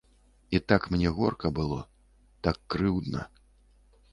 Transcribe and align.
І 0.55 0.59
так 0.71 0.87
мне 0.95 1.11
горка 1.17 1.47
было, 1.59 1.79
так 2.49 2.57
крыўдна. 2.77 3.21